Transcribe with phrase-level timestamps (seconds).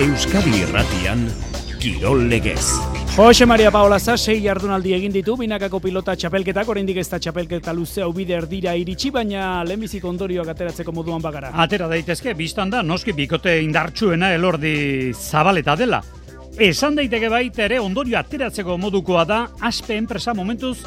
[0.00, 1.26] Euskadi Irratian
[1.78, 2.72] Kirol Legez.
[3.18, 7.74] Jose Maria Paola za sei jardunaldi egin ditu binakako pilota txapelketak oraindik ez da txapelketa
[7.76, 11.50] luzea ubide erdira iritsi baina lehenbizik ondorioak ateratzeko moduan bagara.
[11.52, 16.00] Atera daitezke biztan da noski bikote indartsuena elordi zabaleta dela.
[16.56, 20.78] Esan daiteke baita ere ondorio ateratzeko modukoa da aspe enpresa momentuz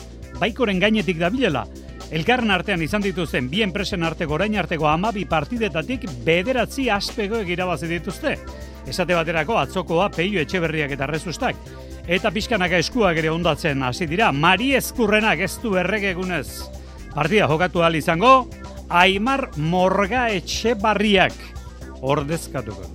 [0.42, 1.68] baikoren gainetik dabilela.
[2.10, 8.40] Elkarren artean izan dituzten bi enpresen arteko orain arteko amabi partidetatik bederatzi aspegoek irabazi dituzte.
[8.88, 11.56] Esate baterako atzokoa peio etxeberriak eta rezustak.
[12.08, 16.48] Eta pixkanaka eskuak ere ondatzen hasi dira, Mari Eskurrenak ez du erregegunez.
[17.14, 18.50] Partida jokatu ahal izango,
[18.90, 21.34] Aimar Morga Etxebarriak
[22.02, 22.90] ordezkatuko.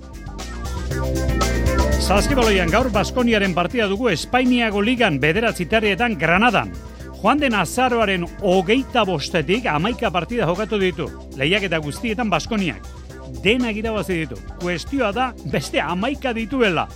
[1.99, 6.71] Zazkibaloian gaur Baskoniaren partida dugu Espainiago ligan bederatzitarrietan Granadan.
[7.19, 11.09] Joan den azaroaren hogeita bostetik amaika partida jokatu ditu.
[11.37, 12.98] Lehiak eta guztietan Baskoniak.
[13.43, 14.39] Denak irabazi ditu.
[14.59, 16.87] Kuestioa da beste amaika dituela.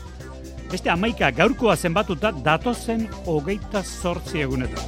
[0.72, 4.84] Beste amaika gaurkoa zenbatuta datozen hogeita sortzi egunetan.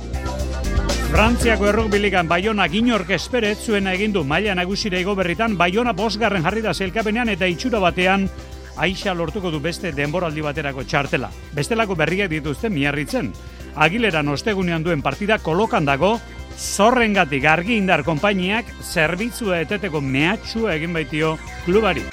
[1.12, 6.74] Frantziako errukbiligan Bayona ginork esperet zuena egindu maila nagusire igo berritan Bayona bosgarren jarri da
[6.74, 8.28] zelkapenean eta itxura batean
[8.76, 11.30] Aixa lortuko du beste denboraldi baterako txartela.
[11.56, 13.32] Bestelako berriak dituzte miarritzen.
[13.76, 16.18] Agileran ostegunean duen partida kolokan dago,
[16.58, 22.06] zorrengatik argi indar konpainiak zerbitzua eteteko mehatxua egin baitio klubari.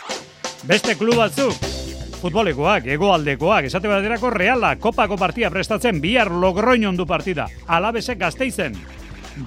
[0.67, 1.55] Beste klub batzuk,
[2.23, 7.49] futbolekoak, egoaldekoak, esate baterako reala, kopako partia prestatzen bihar logroinon du partida.
[7.67, 8.77] Alabesek gazteizen,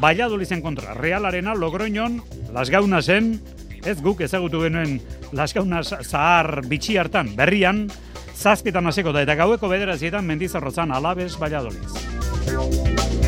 [0.01, 2.21] Valladolizen kontra, realarena logroinon,
[2.53, 2.69] las
[3.05, 3.39] zen,
[3.85, 4.99] ez guk ezagutu genuen
[5.31, 7.89] laskauna zahar bitxi hartan, berrian,
[8.35, 13.24] zazpietan hasiko da, eta gaueko bederazietan mendizarrotzan alabez baiadoliz.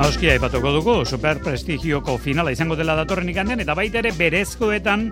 [0.00, 5.02] Nauskia ipatuko dugu, super prestigioko finala izango dela datorren ikandean, eta baita ere berezkoetan,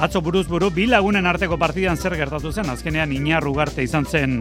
[0.00, 4.38] atzo buruz buru, bilagunen arteko partidan zer gertatu zen, azkenean inarrugarte izan zen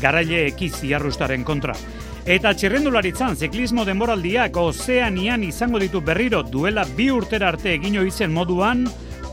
[0.00, 1.76] garaile ekiz iarrustaren kontra.
[2.24, 8.86] Eta txirrendularitzan, ziklismo denboraldiak ozeanian izango ditu berriro duela bi urtera arte egino izen moduan,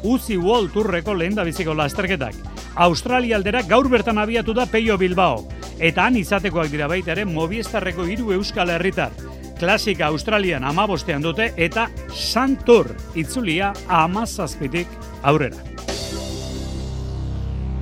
[0.04, 2.36] Uzi World Tourreko lehen da biziko lasterketak.
[2.76, 5.46] Australia aldera gaur bertan abiatu da Peio Bilbao.
[5.80, 9.12] Eta han izatekoak dira baita ere Movistarreko hiru euskal herritar.
[9.60, 14.88] Klasika Australian amabostean dute eta Santur itzulia amazazpitik
[15.22, 15.60] aurrera.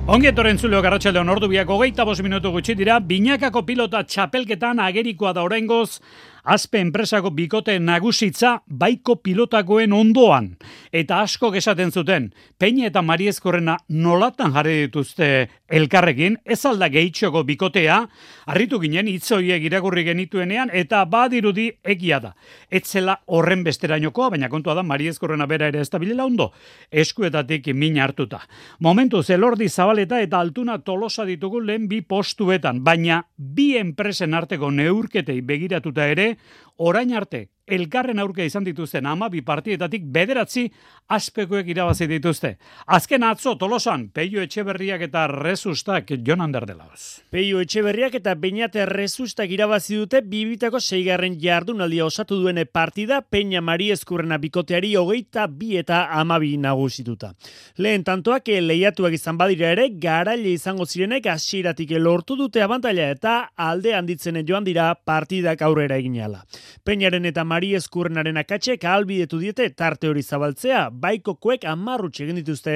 [0.08, 5.34] Ongi etorren zuleo garratxalde honordu biako geita bos minutu gutxi dira, binakako pilota txapelketan agerikoa
[5.36, 6.00] da oraingoz
[6.48, 10.54] Azpe enpresako bikote nagusitza baiko pilotakoen ondoan.
[10.92, 15.28] Eta asko esaten zuten, Peña eta Mariezkorrena nolatan jarri dituzte
[15.68, 17.98] elkarrekin, ez alda gehitxoko bikotea,
[18.46, 22.32] harritu ginen itzoiek irakurri genituenean, eta badirudi egia da.
[22.70, 25.90] Etzela horren besterainokoa, baina kontua da Mariezkorrena bera ere ez
[26.24, 26.52] ondo,
[26.90, 28.40] eskuetatik min hartuta.
[28.80, 35.40] Momentu zelordi zabaleta eta altuna tolosa ditugu lehen bi postuetan, baina bi enpresen arteko neurketei
[35.42, 36.36] begiratuta ere,
[36.78, 40.68] orain arte elkarren aurke izan dituzten ama bi partietatik bederatzi
[41.08, 42.56] aspekoek irabazi dituzte.
[42.86, 47.22] Azken atzo tolosan, Peio Etxeberriak eta Rezustak Jonan Derdelauz.
[47.30, 53.90] Peio Etxeberriak eta Beñate Rezustak irabazi dute bibitako seigarren jardunaldia osatu duene partida Peña Mari
[53.92, 57.34] Eskurrena bikoteari hogeita bi eta amabi nagusituta.
[57.76, 63.94] Lehen tantoak lehiatuak izan badira ere, garaile izango zirenek hasieratik lortu dute abantaila eta alde
[63.94, 66.44] handitzen joan dira partidak aurrera eginala.
[66.84, 72.36] Peñaren eta Mari Mari Eskurrenaren akatxek ahalbidetu diete tarte hori zabaltzea, baiko koek amarrutxe egin
[72.38, 72.74] dituzte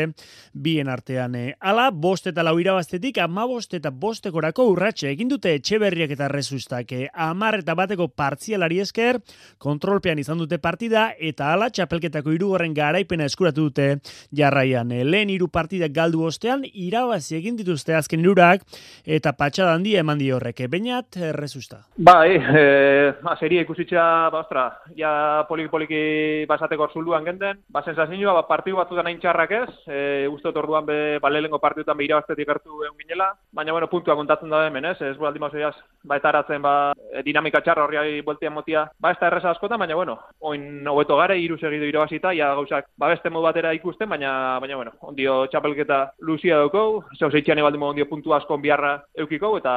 [0.64, 1.36] bien artean.
[1.70, 6.90] Ala, bost eta lau irabaztetik, ama bost eta bostekorako urratxe egin dute etxeberriak eta rezustak.
[7.14, 9.20] Amar eta bateko partzialari esker,
[9.62, 14.00] kontrolpean izan dute partida, eta ala, txapelketako irugarren garaipena eskuratu dute
[14.34, 14.90] jarraian.
[14.90, 18.66] Lehen hiru partidak galdu ostean, irabazi egin dituzte azken irurak,
[19.06, 20.66] eta patxada handia eman di horrek.
[20.74, 21.84] Bainat, rezusta.
[21.94, 26.02] Bai, eh, serie ikusitza, bastra, ja poliki poliki
[26.48, 30.86] basateko zuluan genden, ba sensazioa ba partiu batzuetan hain txarrak ez, e, uste dut orduan
[30.86, 34.84] be ba lehengo partidutan be irabaztetik gertu egon ginela, baina bueno, puntua kontatzen da hemen,
[34.92, 34.98] ez?
[35.02, 35.74] Ez baldi mazoiaz
[36.04, 36.74] ba etaratzen ba
[37.12, 38.86] e, dinamika txarra horri bueltia motia.
[39.00, 42.90] Ba ez da erresa askotan, baina bueno, oin hobeto gare hiru segido irabazita ja gauzak
[42.96, 47.78] ba beste modu batera ikusten, baina baina bueno, ondio txapelketa luzia dauko, zeu zeitzean ebaldi
[47.82, 49.74] ondio puntu asko biharra eukiko eta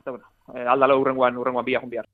[0.00, 2.08] eta bueno, e, aldalo urrengoan urrengoan biak bihar.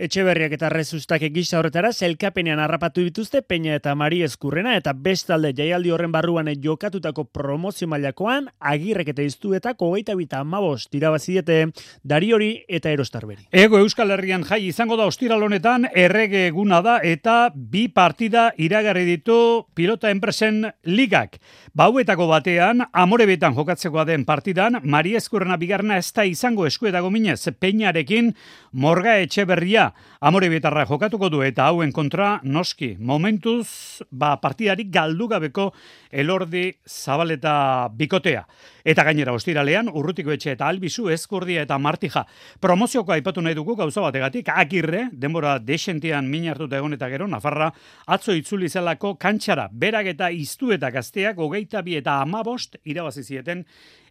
[0.00, 5.90] Etxeberriak eta rezustak egisa horretara, zelkapenean harrapatu dituzte Peña eta Mari Eskurrena eta bestalde jaialdi
[5.92, 11.66] horren barruan jokatutako promozio mailakoan agirrek eta iztuetako hogeita bita amabos tirabaziete
[12.02, 13.44] dariori eta erostarberi.
[13.52, 19.66] Ego Euskal Herrian jai izango da ostiralonetan errege eguna da eta bi partida iragarri ditu
[19.76, 21.36] pilota enpresen ligak.
[21.76, 28.32] Bauetako batean, amorebetan jokatzekoa den partidan, Mari Eskurrena bigarna ez da izango eskuetako minez, Peñarekin
[28.72, 29.89] morga etxeberria
[30.20, 35.72] amore betarra jokatuko du eta hauen kontra noski momentuz ba partidari galdu gabeko
[36.10, 38.46] elordi zabaleta bikotea.
[38.84, 42.24] Eta gainera ostiralean urrutiko etxe eta albizu eskurdia eta martija
[42.60, 47.70] promozioko aipatu nahi dugu gauza bategatik akirre denbora desentian min hartuta egon eta gero Nafarra
[48.06, 53.64] atzo itzuli zelako kantxara berak eta iztu eta gazteak hogeita bi eta amabost irabazi zieten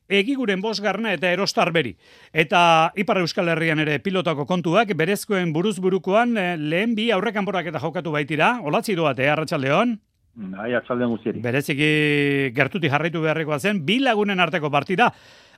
[0.09, 1.95] egiguren bosgarna eta erostarberi.
[2.33, 8.11] Eta Ipar Euskal Herrian ere pilotako kontuak, berezkoen buruzburukoan eh, lehen bi aurrekanporak eta jokatu
[8.17, 9.97] baitira, olatzi doate, Arratxaldeon?
[10.39, 11.41] Bai, atxaldeon guztieri.
[11.43, 11.89] Bereziki
[12.55, 15.09] gertuti jarraitu beharrekoa zen, bi lagunen arteko partida,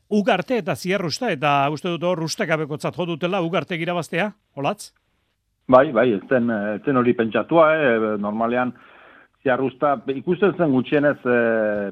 [0.09, 4.91] ugarte eta zierrusta, eta uste dut hor abeko jodutela, ugarte girabaztea, olatz?
[5.67, 8.17] Bai, bai, ez zen hori pentsatua, eh?
[8.19, 8.73] normalean,
[9.43, 11.37] ziarruzta, ikusten zen gutxienez e,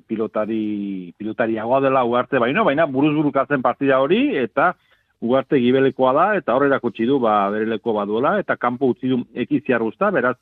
[0.08, 4.74] pilotari, pilotariagoa dela ugarte, baina, baina buruz burukatzen partida hori, eta
[5.22, 10.12] ugarte gibelekoa da, eta horrela du, ba, bereleko baduela, eta kanpo utzi du eki ziarruzta,
[10.12, 10.38] beraz,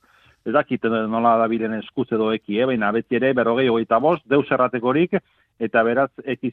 [0.46, 2.66] ez dakit nola da biren eskuz edo eki, eh?
[2.66, 5.18] baina beti ere berrogei hogeita bost, deus erratekorik,
[5.60, 6.52] eta beraz eki,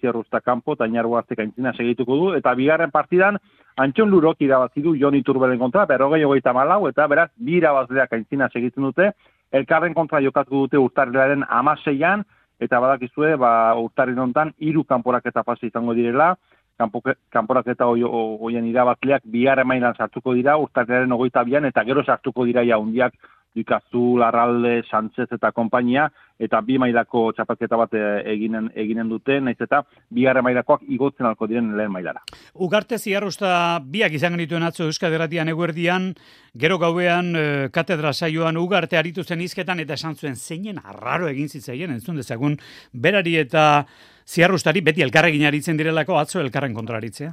[0.00, 3.38] ziarruzta kanpo, eta inargu hartzek aintzina segituko du, eta bigarren partidan,
[3.80, 8.50] Antxon Lurok irabazi du Joni Turbelen kontra, berrogei hogeita malau, eta beraz, bi irabazleak aintzina
[8.52, 9.12] segitzen dute,
[9.52, 12.24] elkarren kontra jokatu dute urtarrilaren amaseian,
[12.62, 16.32] eta badakizue, ba, urtarri nontan, iru kanporak eta pasi izango direla,
[16.78, 22.64] kanporak eta hoien irabazleak bihar emailan sartuko dira, urtarrilaren ogoita bian, eta gero sartuko dira
[22.64, 23.14] jaundiak
[23.54, 26.06] Dukazu, Larralde, Sánchez eta kompainia,
[26.42, 31.46] eta bi mailako txapelketa bat eh, eginen, eginen dute, naiz eta bigarre mailakoak igotzen alko
[31.50, 32.24] diren lehen mailara.
[32.66, 33.52] Ugarte ziarruzta
[33.84, 36.12] biak izan genituen atzo Euskal Herratian eguerdian,
[36.58, 37.44] gero gauean e,
[37.74, 42.58] katedra saioan ugarte aritu zen izketan, eta esan zuen zeinen arraro egin zitzaien, entzun dezagun,
[42.92, 43.84] berari eta
[44.26, 47.32] ziarruztari beti elkarregin aritzen direlako atzo elkarren kontraritzea.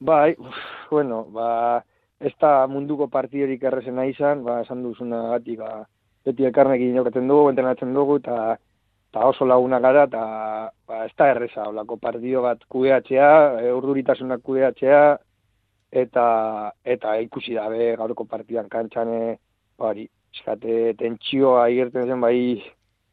[0.00, 0.36] Bai,
[0.90, 1.82] bueno, ba,
[2.20, 5.84] ez da munduko partidorik errezena izan, ba, esan duzuna gati, ba,
[6.26, 8.56] beti elkarnekin jokatzen dugu, entrenatzen dugu, eta
[9.14, 10.22] ta oso laguna gara, eta
[10.88, 13.30] ba, ez da erreza, olako partido bat kudeatzea,
[13.62, 15.02] e, urduritasunak kudeatzea,
[16.02, 16.24] eta
[16.84, 19.38] eta ikusi dabe gaurko partidan kantxane,
[19.78, 22.58] bari, eskate, tentsioa igerten zen, bai,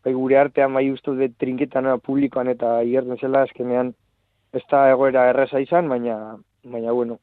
[0.03, 3.93] bai gure artean, bai uste dut trinketan publikoan, eta igerten zela, eskenean,
[4.55, 6.17] ez da egoera erreza izan, baina,
[6.65, 7.19] baina, bueno,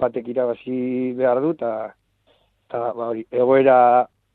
[0.00, 1.72] batek irabazi behar du, eta
[2.70, 3.78] ba, hori, egoera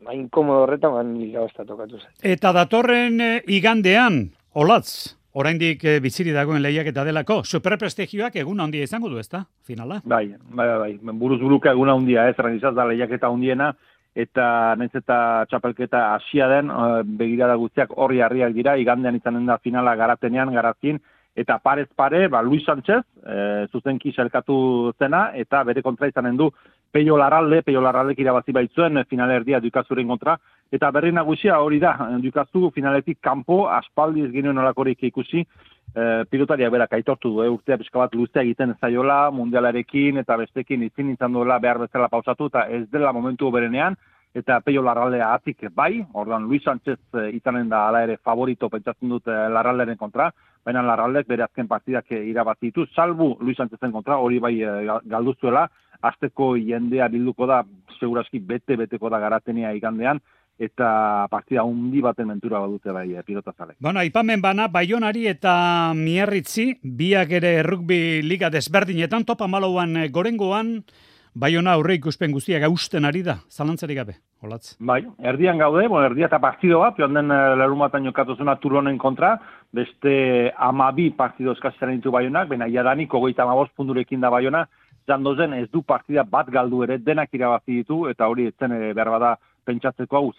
[0.01, 2.11] ba, inkomodo horretan, ba, nila tokatu zen.
[2.23, 4.23] Eta datorren e, igandean,
[4.53, 10.01] olatz, oraindik e, biziri dagoen lehiak eta delako, superprestigioak egun handia izango du, ezta, finala?
[10.03, 11.15] Bai, bai, bai, bai.
[11.21, 13.71] buruz buruka egun handia, ez, ranizaz da lehiak eta handiena,
[14.11, 16.91] eta naiz eta txapelketa hasia den, e,
[17.21, 20.99] begirada guztiak horri harriak dira, igandean izanen da finala garatenean, garazkin,
[21.35, 26.49] eta parez pare, ba, Luis Sánchez, e, zuzenki selkatu zena, eta bere kontra izanen du
[26.91, 30.37] Peio Larralde, Peio Larralde irabazi baitzuen finalerdia dukazuren kontra,
[30.71, 35.45] eta berri nagusia hori da, dukazu finaletik kanpo, aspaldi ez genuen olakorik ikusi,
[35.95, 40.83] e, pilotaria berak aitortu du, e, urtea pixka bat luzea egiten zaiola, mundialarekin eta bestekin
[40.83, 43.95] izin izan duela behar bezala pausatu, eta ez dela momentu berenean,
[44.35, 46.99] eta Peio Larraldea atik bai, ordan Luis Sánchez
[47.31, 50.29] izanen da ala ere favorito pentsatzen dut Larralderen kontra,
[50.65, 54.75] baina Larraldek bere azken partidak e, irabazi ditu, salbu Luis Sánchezen kontra, hori bai e,
[55.09, 55.67] galduzuela,
[56.01, 57.63] azteko jendea bilduko da,
[57.99, 60.21] seguraski bete-beteko da garatenia igandean,
[60.61, 63.75] eta partida hundi baten mentura badute bai e, pilota zale.
[63.79, 70.77] Bueno, ipamen bana, Baionari eta Miarritzi, biak ere rugby liga desberdinetan, topa malouan e, gorengoan,
[71.31, 74.73] Baiona aurre ikuspen guztiak gausten ari da, zalantzarik gabe, olatz.
[74.83, 78.97] Bai, erdian gaude, bueno, erdia eta partido bat, pion den eh, lerumatan jokatu zuna turonen
[78.99, 79.37] kontra,
[79.71, 84.65] beste amabi partido eskazizaren ditu Baionak, baina jadanik ogoita amaboz pundurekin da Baiona,
[85.07, 88.91] zandozen ez du partida bat galdu ere, denak irabazi ditu, eta hori ez zen eh,
[88.91, 89.31] behar bada
[89.63, 90.33] pentsatzeko hau,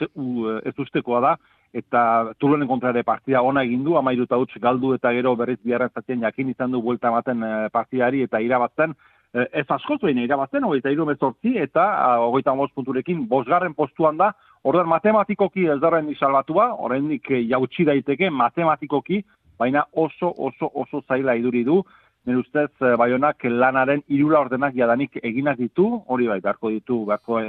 [0.61, 1.33] ez ustekoa da,
[1.73, 2.05] eta
[2.37, 6.51] turonen kontra ere partida ona egin du, amairu eta galdu eta gero berriz biharren jakin
[6.51, 11.07] izan du buelta ematen eh, partidari eta irabazten, Eh, ez askotu egin irabazten, hogeita iru
[11.09, 11.85] mezortzi, eta
[12.21, 18.31] hogeita uh, punturekin bosgarren postuan da, orduan matematikoki ez darren izalbatua, horrendik eh, jautsi daiteke
[18.31, 19.23] matematikoki,
[19.59, 21.83] baina oso, oso, oso zaila iduri du,
[22.27, 27.41] nire ustez, e, baionak lanaren irula ordenak jadanik eginak ditu, hori bai, beharko ditu, beharko,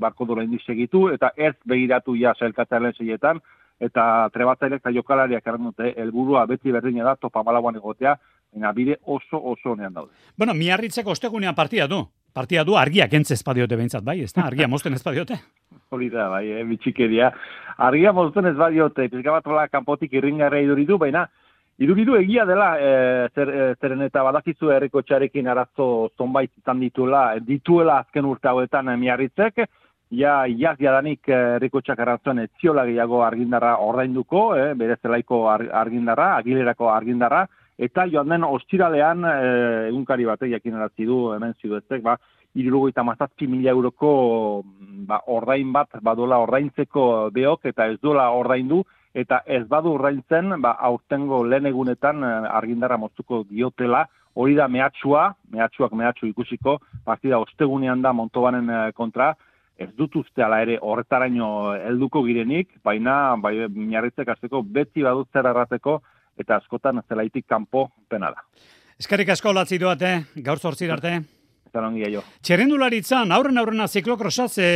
[0.00, 3.42] beharko dura indik segitu, eta ez begiratu ja sailkatzaren zeietan,
[3.80, 8.16] eta trebatzailek eta jokalariak erran dute, helburua beti berdina da, topa malagoan egotea,
[8.52, 10.12] baina bide oso oso honean daude.
[10.36, 12.04] Bueno, miarritzeko ostegunean partia du.
[12.32, 14.46] Partia du argiak entz espadiote behintzat, bai, ez da?
[14.46, 15.38] Argia mozten espadiote.
[15.92, 17.30] Hori da, bai, eh, bitxikeria.
[17.78, 21.26] Argia mozten ez badiote, pizka bat kanpotik irringarra iduridu, baina
[21.78, 27.22] iduridu egia dela, e, zer, e, zeren eta badakizu herriko txarekin arazo zonbait izan dituela,
[27.40, 29.64] dituela azken urte hauetan e, miarritzek,
[30.12, 31.98] ja, jaz jadanik herriko txak
[32.44, 37.46] ez ziola gehiago argindarra ordainduko, e, bere zelaiko argindarra, agilerako argindarra,
[37.82, 39.34] eta joan den ostiralean e,
[39.88, 42.16] egunkari batek jakin du hemen ziduetzek, ba,
[42.54, 44.62] irurogeita mazazpi mila euroko
[45.08, 48.82] ba, ordain bat badola ordaintzeko beok eta ez dola ordaindu
[49.14, 54.06] eta ez badu ordaintzen ba, aurtengo lehen egunetan eh, argindarra moztuko diotela.
[54.34, 59.34] Hori da mehatxua, mehatxuak mehatxu ikusiko, partida ostegunean da montobanen eh, kontra,
[59.76, 65.48] ez dut uste ala ere horretaraino helduko girenik, baina bai, miarritzek azteko beti badut zer
[65.50, 65.98] errateko
[66.38, 68.44] eta askotan zelaitik kanpo pena da.
[68.98, 71.20] Eskerrik asko latzi duate, gaur zortzir arte.
[71.72, 72.20] Zarongia jo.
[72.44, 74.66] Txerrendularitzan, aurren aurrena ziklokrosaz, e,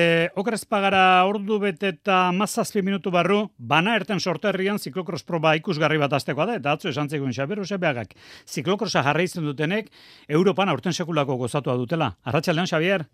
[0.41, 6.47] okrezpagara ordu bete eta mazazpi minutu barru, bana erten sorterrian ziklokros proba ikusgarri bat aztekoa
[6.49, 8.17] da, eta atzo esan zegoen xaberu zebeagak.
[8.49, 9.93] Ziklokrosa jarraizten dutenek,
[10.41, 12.15] Europan aurten sekulako gozatua dutela.
[12.25, 13.05] Arratxaldean, Xavier?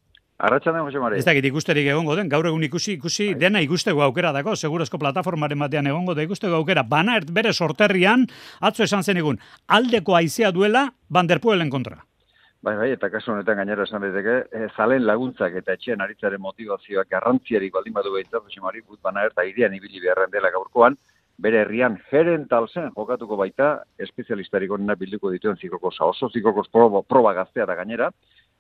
[0.43, 1.19] Arratxaldean, Jose Mari.
[1.23, 3.35] Ez dakit ikusterik egongo den, gaur egun ikusi, ikusi, Ai.
[3.39, 6.83] dena ikusteko aukera dako, segurazko plataformaren batean egongo da ikusteko aukera.
[6.83, 8.25] Bana ert bere sorterrian,
[8.61, 12.01] atzo esan zen egun, aldeko aizea duela, banderpuelen kontra.
[12.63, 17.09] Bai, bai, eta kasu honetan gainera esan daiteke, e, zalen laguntzak eta etxean aritzaren motivazioak
[17.11, 20.99] garrantziarik baldin badu behitza, Josemari, gut bana eta irian ibili beharren dela gaurkoan,
[21.43, 27.33] bere herrian jeren talzen jokatuko baita, espezialistarik onena bilduko dituen zikoko oso zikoko proba, proba
[27.35, 28.11] gaztea da gainera,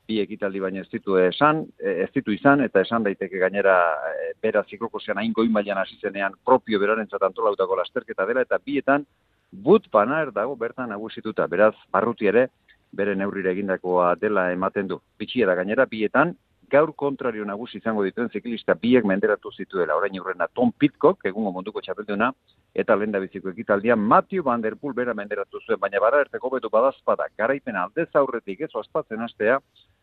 [0.08, 3.76] bi ekitaldi baina ez ditu esan, e, ez ditu izan, eta esan daiteke gainera
[4.10, 9.06] e, bera zikoko zean hain goi mailan hasizenean propio beraren antolautako lasterketa dela, eta bietan,
[9.52, 12.48] but banaer dago bertan nagusituta, beraz, barruti ere,
[12.92, 15.00] bere neurrire egindakoa dela ematen du.
[15.18, 16.34] Bitxia da gainera, bietan,
[16.72, 21.82] gaur kontrario nagusi izango dituen ziklista biek menderatu zituela, orain urrena Tom Pitcock, egungo munduko
[21.84, 22.30] txapelduna,
[22.74, 26.72] eta lenda biziko ekitaldia, Matthew Van Der Poel bera menderatu zuen, baina bara erteko betu
[26.72, 29.60] badazpada, garaipen aldez aurretik ez oaspatzen astea,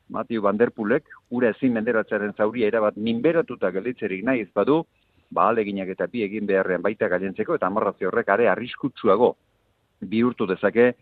[0.09, 4.83] Matthew Van Der Poelek, ura ezin menderatzearen zauria erabat minberatuta gelditzerik nahi izbadu,
[5.31, 9.35] ba aleginak eta bi egin beharrean baita gaientzeko, eta amorrazio horrek are arriskutsuago
[10.01, 10.93] bihurtu dezake,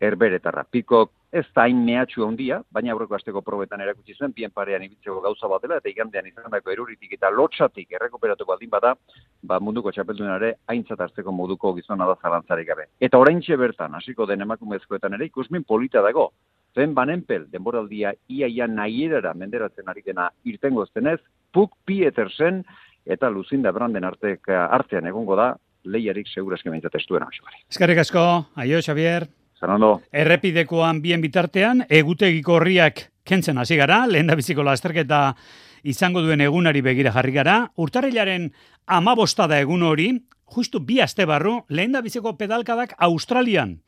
[0.00, 0.64] erberetarra.
[0.70, 5.20] Pikok ez da hain mehatxu handia, baina aurreko asteko probetan erakutsi zuen, bien parean ibiltzeko
[5.24, 8.94] gauza bat dela, eta igandean izandako eruritik eta lotxatik errekuperatu baldin bada,
[9.42, 12.88] ba munduko txapeldunare aintzat hartzeko moduko gizona da zalantzarik gabe.
[13.00, 16.30] Eta oraintxe bertan, hasiko den emakumezkoetan ere, ikusmin polita dago,
[16.74, 21.20] zen banenpel, denboraldia iaia nahierara menderatzen ari dena irtengo zenez,
[21.52, 22.64] Puk Pietersen
[23.06, 25.54] eta Lucinda Branden artek artean egongo da,
[25.86, 27.28] lehiarik segurazke meintzat estuena.
[27.70, 28.22] Eskerrik asko,
[28.60, 29.28] aio, Xavier.
[29.66, 30.00] Zerrando.
[30.14, 35.34] Errepidekoan bien bitartean, egutegiko horriak kentzen hasi gara, lehen da biziko lasterketa
[35.82, 37.56] izango duen egunari begira jarri gara.
[37.82, 38.52] Urtarrilaren
[38.86, 40.12] amabosta da egun hori,
[40.54, 43.80] justu bi aste barru, lehen da biziko pedalkadak Australian.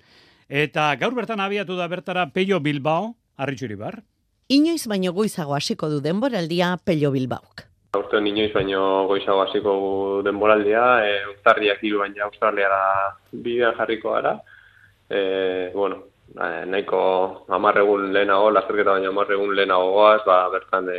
[0.48, 4.02] Eta gaur bertan abiatu da bertara Peio Bilbao, harritxuri bar.
[4.48, 7.68] Inoiz baino goizago hasiko du denboraldia Peio Bilbaok.
[7.94, 9.72] Aurten inoiz baino goizago hasiko
[10.24, 12.80] denboraldia, e, urtarriak hiru baina Australiara
[13.30, 14.40] bidean jarriko gara
[15.10, 20.98] e, bueno, eh, nahiko amarregun lehenago, lasterketa baina amarregun lehenago goaz, ba, bertan de,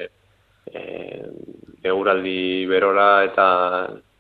[0.73, 0.83] e,
[1.83, 3.47] euraldi berora eta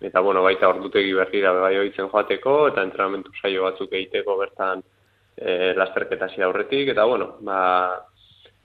[0.01, 4.83] eta bueno, baita ordutegi berrira bai oitzen joateko eta entrenamentu saio batzuk egiteko bertan
[5.35, 7.99] e, lasterketa zi aurretik eta bueno, ba,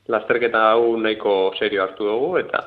[0.07, 2.63] lasterketa hau nahiko serio hartu dugu eta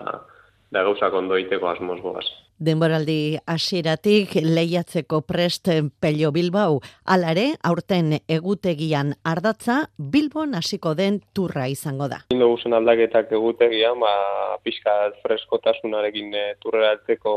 [0.72, 2.26] da gauzak ondo egiteko asmoz goaz.
[2.58, 5.70] Denboraldi hasieratik lehiatzeko prest
[6.02, 12.24] Pello Bilbao, alare aurten egutegian ardatza Bilbon hasiko den turra izango da.
[12.34, 17.36] Indo guzen aldaketak egutegian, ba, pixka freskotasunarekin e, turra altzeko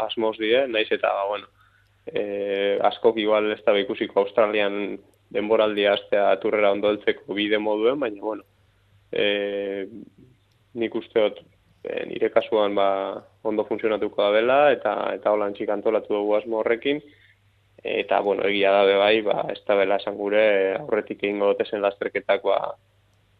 [0.00, 1.52] asmoz die, naiz eta, ba, bueno,
[2.06, 2.24] e,
[2.88, 4.96] askok igual ez da ikusiko Australian
[5.28, 6.96] denboraldi hastea turrera ondo
[7.36, 8.48] bide moduen, baina, bueno,
[9.12, 9.84] e,
[10.72, 11.44] nik usteot
[11.88, 12.88] e, nire kasuan ba,
[13.48, 17.00] ondo funtzionatuko da dela eta eta holan txik antolatu dugu asmo horrekin
[17.78, 20.44] eta bueno, egia da bai, ba, ez da bela esan gure
[20.80, 22.60] aurretik egingo dotezen lasterketakoa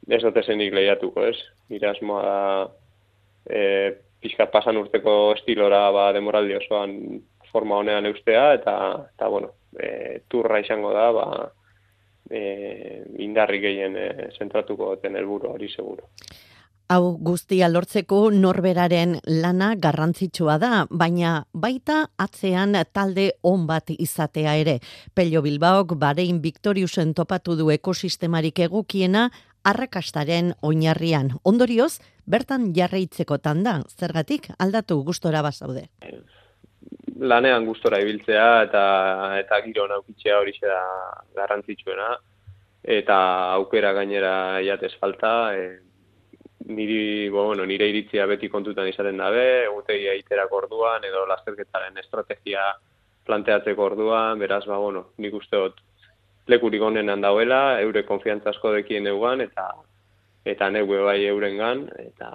[0.08, 1.36] ez dotezenik lehiatuko, ez?
[1.68, 2.38] Nire asmoa da
[3.44, 3.60] e,
[4.22, 6.96] pixkat pasan urteko estilora ba, demoraldi osoan
[7.52, 8.74] forma honean eustea eta,
[9.14, 11.26] eta bueno, e, turra izango da, ba,
[12.30, 12.42] e,
[13.24, 16.08] indarri gehien e, zentratuko den helburu hori seguro.
[16.88, 24.78] Hau guztia lortzeko norberaren lana garrantzitsua da, baina baita atzean talde on bat izatea ere.
[25.12, 29.26] Pello Bilbaok barein Victoriusen topatu du ekosistemarik egukiena
[29.68, 31.34] arrakastaren oinarrian.
[31.44, 35.90] Ondorioz, bertan jarraitzekotan da, zergatik aldatu gustora bazaude.
[37.20, 38.86] Lanean gustora ibiltzea eta
[39.42, 40.80] eta giro naukitzea hori da
[41.36, 42.08] garrantzitsuena
[42.96, 43.18] eta
[43.58, 44.32] aukera gainera
[44.64, 45.68] jatez falta, e,
[46.68, 52.64] niri, bueno, nire iritzia beti kontutan izaten dabe, egutegi aiterak orduan, edo lasterketaren estrategia
[53.28, 55.80] planteatzeko orduan, beraz, ba, bueno, nik uste dut
[56.48, 59.68] lekurik onenan dauela, eure konfiantza asko dekien eugan, eta
[60.48, 62.30] eta neue bai eurengan, eta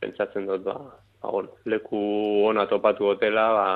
[0.00, 0.78] pentsatzen dut, ba,
[1.22, 2.00] ba, bueno, leku
[2.48, 3.66] ona topatu hotela, ba,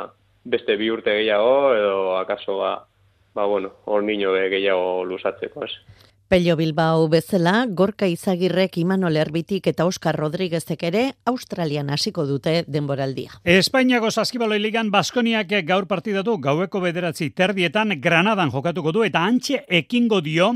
[0.45, 2.73] beste bi urte gehiago, edo akaso, ba,
[3.35, 5.77] ba bueno, hor niño gehiago lusatzeko, ez.
[6.33, 13.35] Pello Bilbao bezala, Gorka Izagirrek Imanol Erbitik eta Oskar Rodriguezek ere Australian hasiko dute denboraldia.
[13.45, 20.23] Espainiako saskibaloi ligan Baskoniak gaur partidatu gaueko bederatzi terdietan Granadan jokatuko du eta antxe ekingo
[20.25, 20.55] dio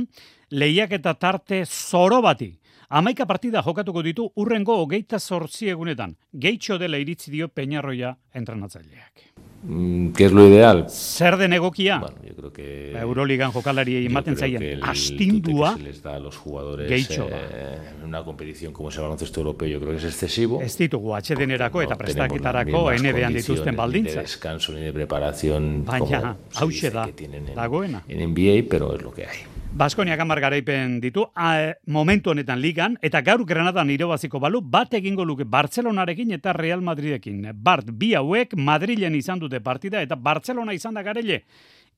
[0.48, 2.54] lehiak eta tarte zoro bati.
[2.88, 6.16] Amaika partida jokatuko ditu urrengo hogeita zortzi egunetan.
[6.32, 9.35] Geitxo dela iritzi dio Peñarroia entrenatzaileak.
[9.68, 10.86] Mm, ¿Qué es lo ideal?
[10.88, 11.98] Zer den egokia?
[11.98, 12.92] Bueno, yo creo que...
[12.98, 15.74] Euroligan jokalari ematen zaien astindua.
[15.74, 19.02] Que se les da a los jugadores Geitxo, eh, en una competición como es el
[19.02, 20.62] baloncesto europeo, yo creo que es excesivo.
[20.62, 24.16] Ez ditugu atxedenerako eta prestaketarako NBA dituzten Ni baldintza.
[24.16, 28.04] de descanso ni de preparación Baina, hause dice da, que tienen en, dagoena.
[28.08, 29.38] en NBA, pero es lo que hay.
[29.76, 35.24] Baskoniak hamar garaipen ditu, a, momentu honetan ligan, eta gaur Granadan irobaziko balu, bat egingo
[35.28, 37.42] luke Bartzelonarekin eta Real Madridekin.
[37.52, 41.42] Bart, bi hauek Madrilen izan dute partida, eta Bartzelona izan da garele,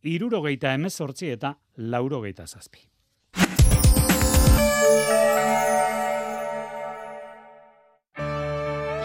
[0.02, 2.82] irurogeita emezortzi eta laurogeita zazpi.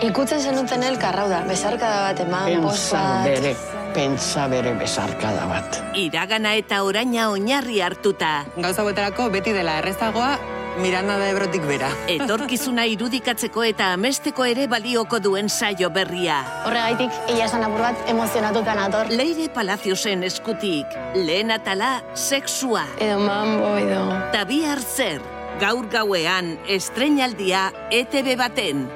[0.10, 5.78] Ikutzen zenuten elkar, hau da, bezarkada bat eman, bost Pentsa bere, bezarkada bat.
[6.00, 8.44] Iragana eta oraina oinarri hartuta.
[8.58, 10.34] Gauza beterako beti dela errezagoa,
[10.82, 11.92] Miranda de Ebrotik bera.
[12.10, 16.40] Etorkizuna irudikatzeko eta amesteko ere balioko duen saio berria.
[16.66, 19.14] Horregaitik, ia esan apur bat emozionatuta nator.
[19.14, 22.88] Leire Palaciosen eskutik, lehen atala, sexua.
[22.98, 24.02] Edo mambo, edo...
[24.34, 25.22] Ta bihar zer,
[25.62, 28.88] gaur gauean, estrenaldia ETV baten.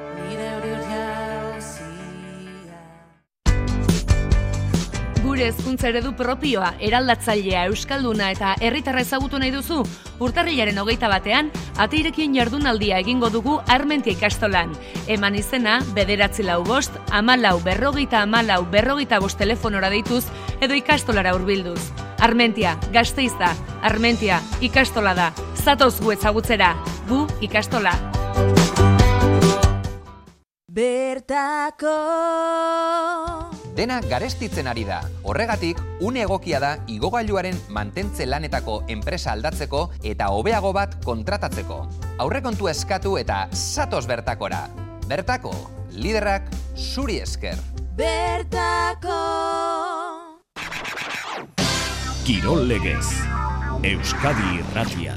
[5.37, 9.83] Gure hezkuntza eredu propioa, eraldatzailea, euskalduna eta herritarra ezagutu nahi duzu?
[10.17, 14.71] Urtarrilaren hogeita batean, ateirekien jardunaldia egingo dugu Armentia ikastolan.
[15.05, 20.23] Eman izena, bederatzi lau bost, amalau berrogeita amalau berrogeita bost telefonora deituz,
[20.57, 21.91] edo ikastolara hurbilduz.
[22.17, 23.53] Armentia, gazteizta,
[23.85, 25.29] Armentia, ikastola da.
[25.53, 26.73] Zatoz gu ezagutzera,
[27.11, 27.93] gu ikastola.
[30.65, 31.93] Bertako
[33.77, 35.03] Dena garestitzen ari da.
[35.21, 41.77] Horregatik, une egokia da igogailuaren mantentze lanetako enpresa aldatzeko eta hobeago bat kontratatzeko.
[42.25, 44.63] Aurrekontu eskatu eta satos bertakora.
[45.05, 45.53] Bertako,
[45.93, 47.61] liderrak zuri esker.
[47.97, 49.21] Bertako
[52.25, 53.05] Kirol legez.
[53.85, 55.13] Euskadi Irratia.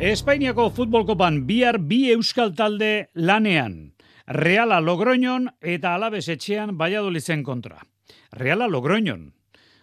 [0.00, 3.92] Espainiako futbolkopan bihar bi euskal talde lanean.
[4.30, 7.82] Reala Logroñon eta Alabes etxean Valladoliden kontra.
[8.30, 9.34] Reala Logroñon.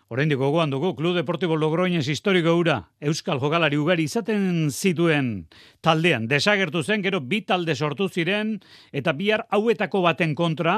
[0.07, 5.49] Oraindik gogoan dugu Club Deportivo Logroñez historiko ura euskal jokalari ugari izaten zituen
[5.83, 8.61] taldean desagertu zen gero bi talde sortu ziren
[8.95, 10.77] eta bihar hauetako baten kontra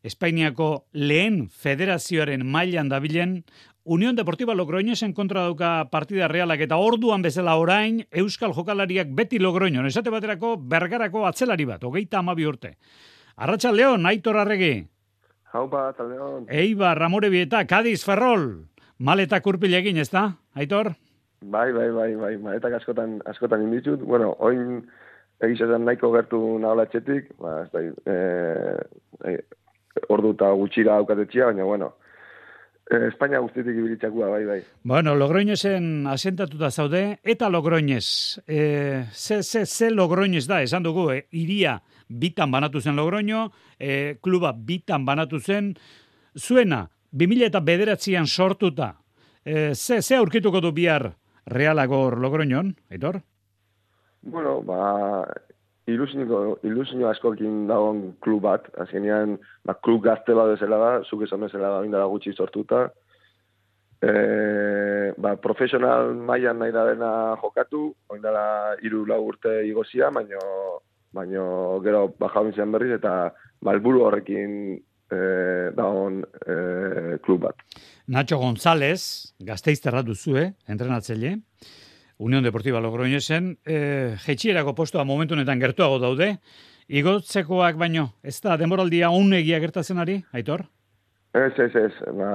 [0.00, 3.42] Espainiako lehen federazioaren mailan dabilen
[3.90, 9.88] Unión Deportiva Logroñesen kontra dauka partida realak eta orduan bezala orain euskal jokalariak beti Logroñon
[9.88, 12.76] esate baterako bergarako atzelari bat hogeita amabi urte.
[13.34, 14.86] Arratxa León, Aitor Arregi.
[15.50, 16.46] Haupa, León.
[16.46, 18.68] Eibar, Ramorebieta, Cadiz, Ferrol.
[18.98, 20.92] Maleta kurpil egin, ez da, Aitor?
[21.42, 24.04] Bai, bai, bai, bai, maletak askotan, askotan inditut.
[24.06, 24.84] Bueno, oin
[25.42, 29.36] egizetan nahiko gertu nahola etxetik, ba, ez da, e, e,
[30.14, 31.96] ordu eta gutxira aukatetxia, baina, bueno,
[32.90, 34.58] Espainia guztitik ibilitzakua, bai, bai.
[34.82, 41.26] Bueno, Logroñesen asentatuta zaude, eta Logroñez, e, ze, ze, ze Logroñez da, esan dugu, e,
[41.30, 41.76] iria
[42.08, 45.76] bitan banatu zen Logroño, e, kluba bitan banatu zen,
[46.34, 48.96] zuena, 2000 eta bederatzean sortuta,
[49.44, 51.12] e, ze, ze aurkituko du bihar
[51.46, 53.22] realagor Logroñon, Aitor?
[54.22, 55.24] Bueno, ba,
[55.94, 61.46] ilusiniko, ilusinio askokin dagoen klub bat, azkenean, ba, klub gazte bat bezala da, zuk esan
[61.46, 62.86] bezala da, indara gutxi sortuta,
[64.00, 64.12] e,
[65.16, 67.10] ba, profesional mailan nahi da dena
[67.42, 70.40] jokatu, oin dela iru lau urte igozia, baino,
[71.12, 71.44] baino
[71.84, 73.32] gero baja zen berriz, eta
[73.66, 74.56] malburu horrekin
[75.10, 75.20] e,
[75.76, 77.66] daun e, klub bat.
[78.08, 81.36] Nacho González, gazteizterra duzue, entrenatzaile,
[82.20, 86.36] Unión Deportiva Logroñesen, e, jetxierako postua momentu honetan gertuago daude,
[86.84, 90.66] igotzekoak baino, ez da demoraldia unegia gertatzen ari, Aitor?
[91.32, 92.28] Ez, ez, ez, ba,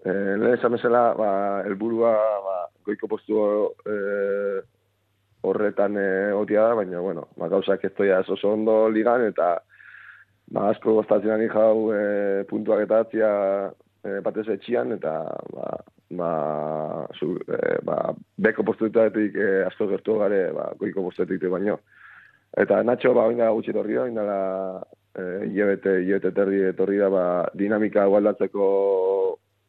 [0.00, 1.30] e, lehen esan bezala, ba,
[1.68, 2.14] elburua,
[2.46, 2.56] ba,
[2.88, 3.36] goiko postu
[3.84, 3.98] e,
[5.44, 9.50] horretan e, otia da, baina, bueno, ba, gauzak ez toia oso ondo ligan, eta
[10.48, 12.02] ba, asko goztatzen ari jau e,
[12.48, 13.30] puntuak eta atzia
[14.00, 15.18] e, batez etxian, eta
[15.52, 15.76] ba,
[16.10, 21.78] ba, zu, e, ba, beko postuetatik e, asko gertu gare, ba, goiko postuetik baino.
[22.56, 24.40] Eta Nacho, ba, oina gutxi torri da, oina la,
[25.12, 28.68] e, iebete, iebete terdi etorri da, ba, dinamika gualdatzeko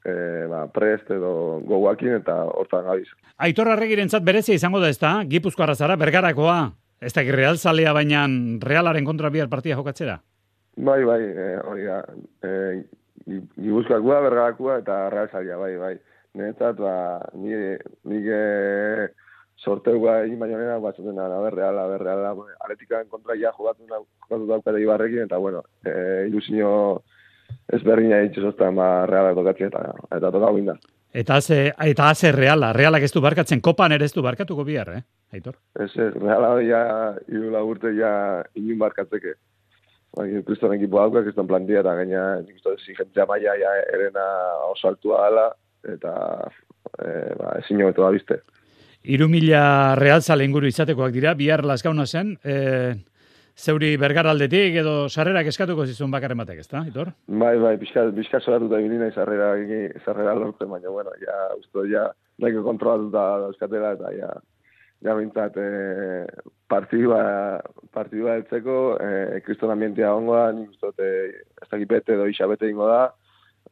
[0.05, 0.13] e,
[0.49, 3.09] ba, prest edo goguakin eta hortan gabiz.
[3.37, 6.59] Aitor Arregirentzat berezia izango da ez da, Gipuzkoarra zara, bergarakoa,
[7.01, 8.25] ez da real zalea baina
[8.63, 10.19] realaren kontra bihar partia jokatzera?
[10.79, 11.99] Bai, bai, e, hori da,
[12.43, 12.53] e,
[13.27, 15.97] Gipuzkoakoa, bergarakoa eta real zalea, bai, bai.
[16.37, 16.93] Netzat, ba,
[17.33, 19.13] nire, nire,
[19.59, 22.33] sorteua egin baino nena, bat zuten, aber reala, aber reala,
[22.65, 26.71] aretikan kontra ja jugatu, jugatu daukate ibarrekin, eta bueno, e, ilusinio
[27.73, 29.83] ezberdina egitxe zoztan, ba, reala tokatzen, eta,
[30.15, 30.77] eta toka da.
[31.19, 34.93] Eta haze, eta haze reala, realak ez du barkatzen, kopan ere ez du barkatuko bihar,
[34.93, 35.57] eh, Aitor?
[35.75, 36.81] Ez ez, reala ja,
[37.27, 39.33] irula urte ja, inun barkatzeke.
[40.15, 44.27] Ba, kriston ekipo haukak, kriston plantia, eta gaina, nik uste, zigentzia maia, ja, erena
[44.69, 45.49] oso altua ala,
[45.83, 46.13] eta,
[46.97, 48.41] e, ba, ezin jo da bizte.
[49.03, 52.55] Iru mila realzale inguru izatekoak dira, bihar lasgauna zen, e,
[53.59, 57.11] zeuri bergaraldetik edo sarrerak eskatuko zizun bakarren batek, ezta, Itor?
[57.27, 59.51] Bai, bai, bizka, bizka soratu da bilina sarrera,
[60.05, 62.07] sarrera lortu, baina, bueno, ja, usto, ja,
[62.39, 64.29] nahiko kontrolatu da euskatela, eta ja,
[65.07, 66.27] ja bintzat, e,
[66.71, 67.21] partidua,
[67.95, 71.11] partidua eltzeko, e, kriston ambientia ongoa, nik usto, e,
[71.59, 73.09] ez dakipete edo isabete ingo da,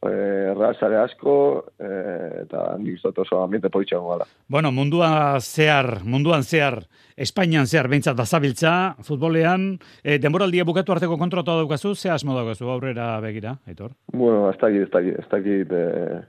[0.06, 1.34] eh, razare asko,
[1.78, 4.26] eh, eta nik zot oso ambiente politxago gala.
[4.48, 6.82] Bueno, mundua zehar, munduan zehar,
[7.16, 13.20] Espainian zehar behintzat bazabiltza, futbolean, eh, denboraldia bukatu arteko kontratu daukazu, ze asmo daukazu aurrera
[13.20, 13.92] begira, Aitor?
[14.12, 16.20] Bueno, ez dakit, ez dakit, ez dakit, eh,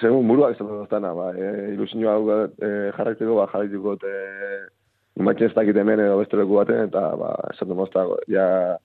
[0.00, 3.48] segun buruak ez dakit, ba, eh, ilusinio hau eh, jarraiteko, ba,
[4.04, 4.66] eh,
[5.18, 8.78] Imatzen ez dakit hemen edo beste leku baten, eta ba, esaten mozta, ja,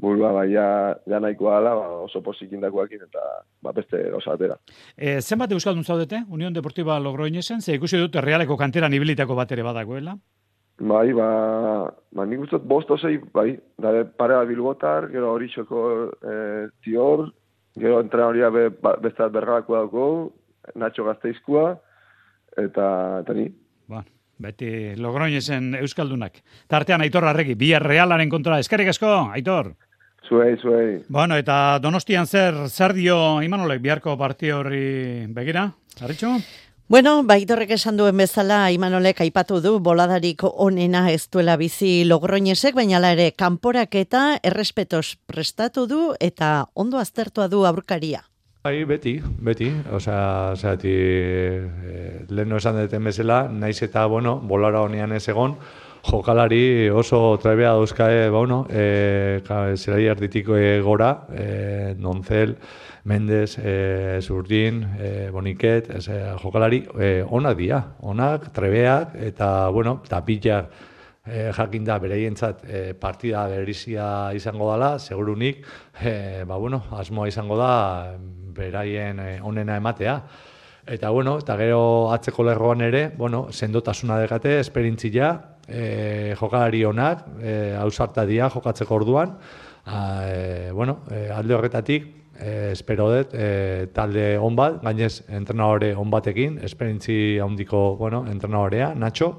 [0.00, 0.66] burua bai ja,
[1.06, 3.24] nahikoa ala, ba, oso posik indakoakin eta
[3.62, 4.56] ba, beste osa atera.
[4.96, 9.62] E, zenbat euskaldun zaudete, Unión Deportiva Logroñesen, ze ikusi dut realeko kantera nibilitako bat ere
[9.62, 10.16] badagoela?
[10.80, 11.28] Bai, ba,
[12.10, 15.84] ba nik ustot bost osei, bai, dare pare bat bilbotar, gero hori txoko
[16.18, 16.38] e,
[16.82, 17.28] tior,
[17.78, 20.08] gero entrenaria be, ba, bestat bergarako dago,
[20.80, 21.74] Nacho Gazteizkoa,
[22.56, 22.86] eta,
[23.22, 23.46] eta ni.
[23.86, 24.02] Ba,
[24.38, 26.40] beti Logroñesen euskaldunak.
[26.66, 29.74] Tartean Aitor Arregi, bi realaren kontra, eskerrik asko, Aitor.
[30.28, 31.04] Zuei, zuei.
[31.08, 35.68] Bueno, eta donostian zer, zer dio Imanolek biharko parti horri begira?
[36.00, 36.38] Arritxo?
[36.88, 43.00] Bueno, baitorrek esan duen bezala Imanolek aipatu du boladarik onena ez duela bizi logroinesek, baina
[43.12, 48.24] ere kanporak eta errespetos prestatu du eta ondo aztertua du aurkaria.
[48.64, 55.12] Bai, beti, beti, osea, zati, e, lehen esan duten bezala, naiz eta, bueno, bolara honean
[55.12, 55.58] ez egon,
[56.04, 59.40] jokalari oso trebea dauzkae, ba, bueno, e,
[59.76, 62.56] zerai arditiko e, gora, e, Nonzel,
[63.04, 70.02] Mendez, e, Zurdin, e, Boniket, ez, e, jokalari e, onak dia, onak, trebeak, eta, bueno,
[70.08, 70.70] tapillak
[71.24, 75.64] e, jakin da bereientzat e, partida berizia izango dela, segurunik,
[76.00, 78.16] e, ba, bueno, asmoa izango da
[78.54, 80.20] beraien e, onena ematea.
[80.84, 87.74] Eta bueno, eta gero atzeko lerroan ere, bueno, sendotasuna dekate, esperintzia, e, jokalari onak, e,
[87.78, 89.38] hausarta dia jokatzeko orduan,
[89.86, 95.94] a, e, bueno, e, alde horretatik, e, espero dut, e, talde on bat, gainez entrenadore
[95.94, 99.38] on batekin, esperintzi handiko, bueno, entrenadorea, Nacho,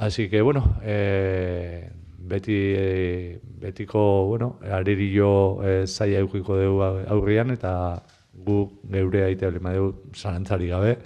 [0.00, 8.68] así que, bueno, e, beti, e, betiko, bueno, aririllo e, zaila dugu aurrian, eta gu
[8.90, 10.98] geure aitea lima dugu zalantzari gabe,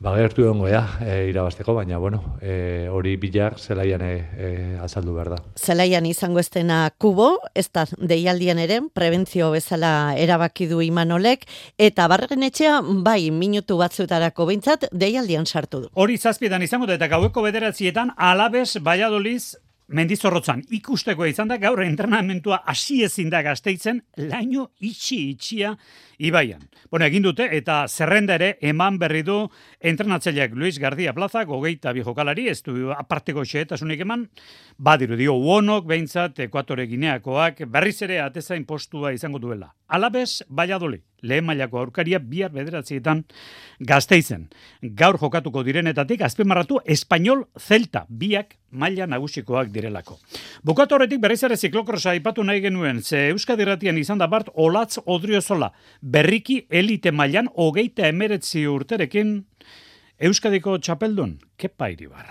[0.00, 4.48] Ba, gertu dongo, ja, e, irabasteko, baina, bueno, e, hori bilak zelaian e, e,
[4.80, 5.40] azaldu behar da.
[5.60, 11.44] Zelaian izango estena kubo, ez da deialdian ere, prebentzio bezala erabaki du imanolek,
[11.76, 15.92] eta barren etxea, bai, minutu batzuetarako bintzat, deialdian sartu du.
[15.92, 19.58] Hori zazpietan izango da, eta gaueko bederatzietan, alabez, baiadoliz,
[19.90, 25.74] mendizorrotzan ikusteko izan da gaur entrenamentua hasi ezin da gazteitzen laino itxi itxia
[26.18, 26.62] ibaian.
[26.90, 29.40] Bueno, egin dute eta zerrenda ere eman berri du
[29.80, 34.26] entrenatzaileak Luis Gardia Plaza, gogeita bi jokalari, ez du aparteko xehetasunik eman,
[34.76, 39.72] badiru dio uonok, behintzat, ekuatore gineakoak, berriz ere atezain postua izango duela.
[39.88, 43.24] Alabez, Valladolid, lehen mailako aurkaria bihar bederatzietan
[43.80, 44.48] gazteizen.
[44.82, 50.18] Gaur jokatuko direnetatik, azpimarratu, Espainol Zelta, biak maila nagusikoak direlako.
[50.62, 55.00] Bukatu horretik berriz ere ziklokrosa ipatu nahi genuen, ze Euskadi Ratian izan da bart Olatz
[55.06, 59.40] Odriozola, berriki elite mailan hogeita emeretzi urterekin
[60.20, 62.26] Euskadiko txapeldun, kepa iribar.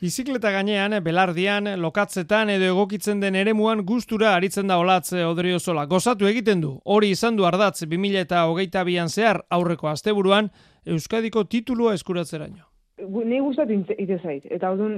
[0.00, 5.84] Bizikleta gainean, belardian, lokatzetan edo egokitzen den eremuan gustura aritzen da olatz odriozola.
[5.90, 10.48] Gozatu egiten du, hori izan du ardatz 2000 eta hogeita bian zehar aurreko asteburuan
[10.86, 12.64] Euskadiko titulua eskuratzeraino.
[12.96, 14.44] Nei gustatu ite zait.
[14.56, 14.94] Eta ordun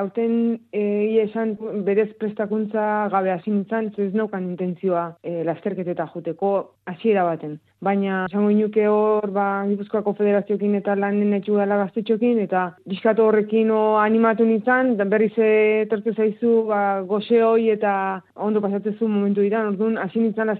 [0.00, 0.36] aurten
[0.72, 0.84] e,
[1.20, 1.52] esan
[1.84, 6.52] berez prestakuntza gabe hasi nintzen, ez naukan intentzioa e, lasterketeta joteko
[6.88, 7.58] hasiera baten.
[7.82, 13.72] Baina esango inuke hor ba Gipuzkoako Federazioekin eta lanen etxu dela gaztetxokin eta diskatu horrekin
[13.74, 17.94] o animatu nintzen, dan berriz etortu zaizu ba goxe hoi eta
[18.36, 19.64] ondo pasatzezu momentu dira.
[19.72, 20.52] Orduan hasi nintzen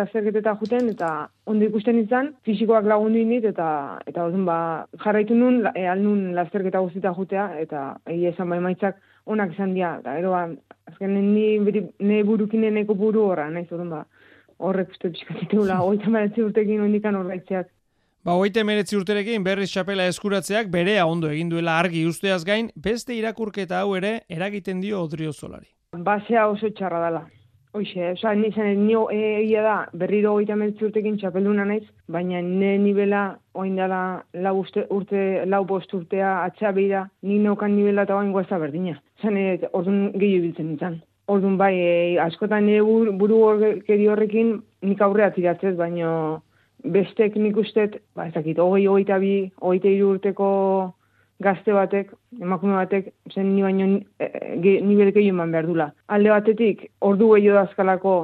[0.00, 1.10] lasterketeta joten eta
[1.46, 3.68] ondo ikusten nintzen, fisikoak lagundu indit eta
[4.06, 4.58] eta orduan ba
[5.04, 9.96] jarraitu nun e, alnun lasterketa guztita jutea eta egia esan bai maitzak onak izan dira.
[10.00, 10.46] Eta ero ba
[10.90, 11.58] azken ni
[11.98, 14.04] ne burukineneko buru horra, naiz orduan ba
[14.58, 17.72] horrek uste pixkatitula, oita meretzi urtekin ondikan horreitzeak.
[18.26, 23.14] Ba, oita meretzi urterekin berriz txapela eskuratzeak berea ondo egin duela argi usteaz gain, beste
[23.14, 25.68] irakurketa hau ere eragiten dio odrio zolari.
[25.94, 27.22] Basea oso txarra dela.
[27.76, 33.24] Hoxe, oza, nizan, nio egia da, berriro oita meretzi urtekin txapelduna naiz, baina ne nivela
[33.52, 33.98] oin dela
[34.46, 38.96] lau, uste, urte, lau bost urtea atxa behira, ni nokan nivela eta oin guazta berdina.
[39.20, 39.36] Zan,
[39.76, 40.96] orduan gehiago biltzen nintzen.
[41.28, 41.92] Orduan bai, e,
[42.24, 44.56] askotan nire buru, buru horrekin
[44.88, 46.10] nik aurrea tiratzez, baino
[46.96, 50.48] bestek nik ustet, ba ez dakit, hogei, hogei bi, hogei urteko
[51.42, 53.86] gazte batek, emakume batek, zen ni baino
[54.20, 54.28] e,
[54.62, 55.90] ge, nibel eman behar dula.
[56.08, 58.14] Alde batetik, ordu gehiago dazkalako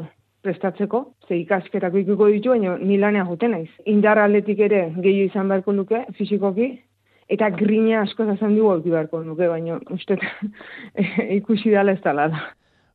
[0.42, 3.70] prestatzeko, ze ikasketako ikuko ditu, baina ni lanea juten naiz.
[3.86, 6.72] Indar aldetik ere gehiago izan beharko luke, fizikoki,
[7.28, 10.18] eta grina asko zazan dugu beharko luke, baina uste
[11.38, 12.42] ikusi dala ez dala da.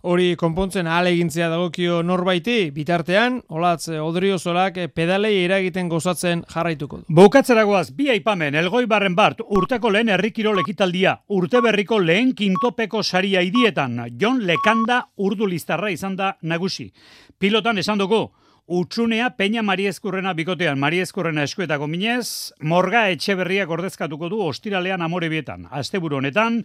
[0.05, 7.05] Hori konpontzen ahal egintzea dagokio norbaiti, bitartean, olatz, odriozolak pedalei eragiten gozatzen jarraituko du.
[7.17, 13.41] Bukatzeragoaz, bi aipamen, elgoi barren bart, urteko lehen errikiro lekitaldia, urte berriko lehen kintopeko saria
[13.41, 16.91] idietan, John Lekanda urdu listarra izan da nagusi.
[17.39, 18.27] Pilotan esan dugu,
[18.69, 25.69] Utsunea Peña Mariezkurrena bikotean, Mariezkurrena eskuetako minez, morga etxe berriak ordezkatuko du ostiralean amore bietan.
[25.71, 26.58] Asteburu honetan,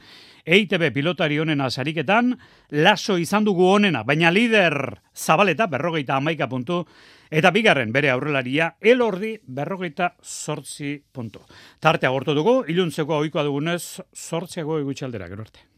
[0.43, 2.35] EITB pilotari honen azariketan,
[2.75, 4.75] laso izan dugu honena, baina lider
[5.15, 6.83] zabaleta berrogeita amaika puntu,
[7.31, 11.47] eta bigarren bere aurrelaria, elordi berrogeita sortzi puntu.
[11.79, 15.69] Tartea gortu dugu, iluntzeko oikoa dugunez, sortziago egutxaldera, gerorte.